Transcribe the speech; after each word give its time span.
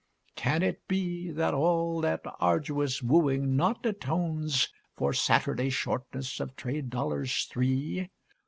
Can 0.35 0.63
it 0.63 0.87
be 0.87 1.29
That 1.29 1.53
all 1.53 2.01
that 2.01 2.21
arduous 2.39 3.03
wooing 3.03 3.55
not 3.55 3.85
atones 3.85 4.69
For 4.95 5.13
Saturday 5.13 5.69
shortness 5.69 6.39
of 6.39 6.55
trade 6.55 6.89
dollars 6.89 7.45
three? 7.51 8.09